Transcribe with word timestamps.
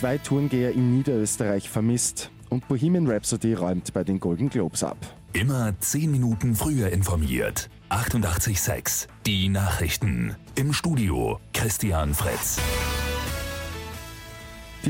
Zwei 0.00 0.16
Tourengeher 0.16 0.72
in 0.72 0.96
Niederösterreich 0.96 1.68
vermisst 1.68 2.30
und 2.48 2.66
Bohemian 2.68 3.06
Rhapsody 3.06 3.52
räumt 3.52 3.92
bei 3.92 4.02
den 4.02 4.18
Golden 4.18 4.48
Globes 4.48 4.82
ab. 4.82 4.96
Immer 5.34 5.78
10 5.78 6.10
Minuten 6.10 6.56
früher 6.56 6.88
informiert. 6.88 7.68
88.6 7.90 9.08
Die 9.26 9.50
Nachrichten. 9.50 10.36
Im 10.54 10.72
Studio 10.72 11.38
Christian 11.52 12.14
Fritz. 12.14 12.58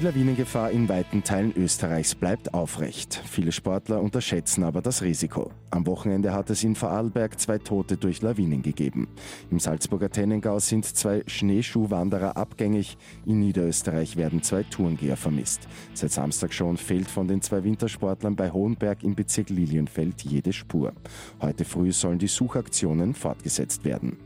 Die 0.01 0.07
Lawinengefahr 0.07 0.71
in 0.71 0.89
weiten 0.89 1.23
Teilen 1.23 1.53
Österreichs 1.55 2.15
bleibt 2.15 2.55
aufrecht. 2.55 3.21
Viele 3.27 3.53
Sportler 3.53 4.01
unterschätzen 4.01 4.65
aber 4.65 4.81
das 4.81 5.03
Risiko. 5.03 5.51
Am 5.69 5.87
Wochenende 5.87 6.33
hat 6.33 6.49
es 6.49 6.65
in 6.65 6.75
Vorarlberg 6.75 7.39
zwei 7.39 7.59
Tote 7.59 7.99
durch 7.99 8.23
Lawinen 8.23 8.63
gegeben. 8.63 9.09
Im 9.51 9.59
Salzburger 9.59 10.09
Tennengau 10.09 10.59
sind 10.59 10.87
zwei 10.87 11.23
Schneeschuhwanderer 11.27 12.39
abgängig. 12.39 12.97
In 13.27 13.41
Niederösterreich 13.41 14.17
werden 14.17 14.43
zwei 14.43 14.63
Tourengeher 14.63 15.19
vermisst. 15.19 15.69
Seit 15.93 16.13
Samstag 16.13 16.55
schon 16.55 16.79
fehlt 16.79 17.11
von 17.11 17.29
den 17.29 17.43
zwei 17.43 17.63
Wintersportlern 17.63 18.37
bei 18.37 18.51
Hohenberg 18.51 19.03
im 19.03 19.15
Bezirk 19.15 19.51
Lilienfeld 19.51 20.23
jede 20.23 20.55
Spur. 20.55 20.95
Heute 21.43 21.67
früh 21.67 21.93
sollen 21.93 22.19
die 22.19 22.27
Suchaktionen 22.27 23.13
fortgesetzt 23.13 23.85
werden. 23.85 24.17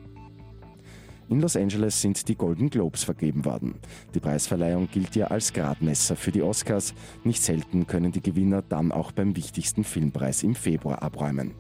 In 1.30 1.40
Los 1.40 1.56
Angeles 1.56 2.00
sind 2.02 2.28
die 2.28 2.36
Golden 2.36 2.68
Globes 2.68 3.02
vergeben 3.02 3.46
worden. 3.46 3.76
Die 4.14 4.20
Preisverleihung 4.20 4.88
gilt 4.92 5.16
ja 5.16 5.28
als 5.28 5.52
Gradmesser 5.54 6.16
für 6.16 6.30
die 6.30 6.42
Oscars. 6.42 6.92
Nicht 7.24 7.42
selten 7.42 7.86
können 7.86 8.12
die 8.12 8.20
Gewinner 8.20 8.62
dann 8.62 8.92
auch 8.92 9.10
beim 9.10 9.34
wichtigsten 9.34 9.84
Filmpreis 9.84 10.42
im 10.42 10.54
Februar 10.54 11.02
abräumen. 11.02 11.52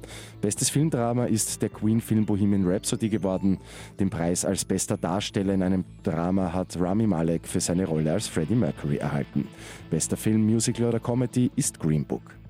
Bestes 0.42 0.68
Filmdrama 0.68 1.24
ist 1.24 1.62
der 1.62 1.70
Queen-Film 1.70 2.26
Bohemian 2.26 2.66
Rhapsody 2.66 3.08
geworden. 3.08 3.58
Den 3.98 4.10
Preis 4.10 4.44
als 4.44 4.66
bester 4.66 4.98
Darsteller 4.98 5.54
in 5.54 5.62
einem 5.62 5.84
Drama 6.02 6.52
hat 6.52 6.78
Rami 6.78 7.06
Malek 7.06 7.46
für 7.48 7.60
seine 7.60 7.86
Rolle 7.86 8.12
als 8.12 8.28
Freddie 8.28 8.54
Mercury 8.54 8.98
erhalten. 8.98 9.48
Bester 9.88 10.18
Film, 10.18 10.44
Musical 10.44 10.88
oder 10.88 11.00
Comedy 11.00 11.50
ist 11.56 11.80
Green 11.80 12.04
Book. 12.04 12.43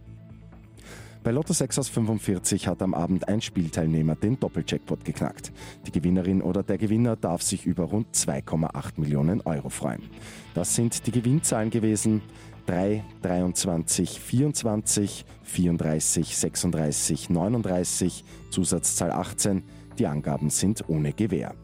Bei 1.25 1.31
Lotto 1.31 1.55
6 1.55 1.79
aus 1.79 1.89
45 1.89 2.69
hat 2.69 2.83
am 2.83 2.93
Abend 2.93 3.29
ein 3.29 3.41
Spielteilnehmer 3.41 4.15
den 4.15 4.39
Doppeljackpot 4.39 5.07
geknackt. 5.07 5.53
Die 5.87 5.91
Gewinnerin 5.91 6.43
oder 6.43 6.63
der 6.63 6.77
Gewinner 6.77 7.17
darf 7.17 7.41
sich 7.41 7.65
über 7.65 7.85
rund 7.85 8.15
2,8 8.15 9.01
Millionen 9.01 9.41
Euro 9.41 9.71
freuen. 9.71 10.03
Das 10.53 10.75
sind 10.75 11.07
die 11.07 11.13
Gewinnzahlen 11.13 11.71
gewesen 11.71 12.21
3, 12.67 13.03
23, 13.23 14.21
24, 14.21 15.25
34, 15.45 16.37
36, 16.37 17.31
39, 17.31 18.23
Zusatzzahl 18.51 19.11
18. 19.11 19.63
Die 19.99 20.07
Angaben 20.07 20.51
sind 20.51 20.87
ohne 20.91 21.15
Gewähr. 21.15 21.55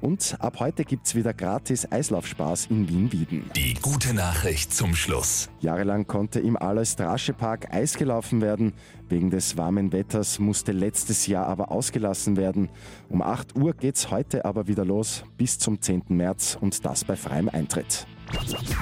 Und 0.00 0.36
ab 0.40 0.60
heute 0.60 0.84
gibt's 0.84 1.14
wieder 1.14 1.34
gratis 1.34 1.90
Eislaufspaß 1.90 2.66
in 2.66 2.88
Wien-Wieden. 2.88 3.50
Die 3.54 3.74
gute 3.74 4.14
Nachricht 4.14 4.72
zum 4.72 4.94
Schluss. 4.94 5.50
Jahrelang 5.60 6.06
konnte 6.06 6.40
im 6.40 6.56
Alois 6.56 6.96
Drasche 6.96 7.34
Park 7.34 7.74
Eis 7.74 7.94
gelaufen 7.94 8.40
werden. 8.40 8.72
Wegen 9.08 9.30
des 9.30 9.56
warmen 9.56 9.92
Wetters 9.92 10.38
musste 10.38 10.72
letztes 10.72 11.26
Jahr 11.26 11.46
aber 11.46 11.70
ausgelassen 11.70 12.36
werden. 12.36 12.70
Um 13.08 13.22
8 13.22 13.56
Uhr 13.56 13.74
geht's 13.74 14.10
heute 14.10 14.44
aber 14.44 14.68
wieder 14.68 14.84
los 14.84 15.24
bis 15.36 15.58
zum 15.58 15.82
10. 15.82 16.04
März 16.08 16.56
und 16.60 16.84
das 16.84 17.04
bei 17.04 17.16
freiem 17.16 17.48
Eintritt. 17.48 18.06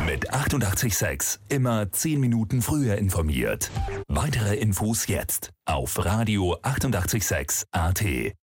Mit 0.07 0.33
886 0.33 1.41
immer 1.49 1.91
10 1.91 2.21
Minuten 2.21 2.63
früher 2.63 2.97
informiert. 2.97 3.71
Weitere 4.07 4.57
Infos 4.57 5.07
jetzt 5.07 5.51
auf 5.65 6.05
Radio 6.05 6.59
886 6.63 7.67
AT. 7.73 8.35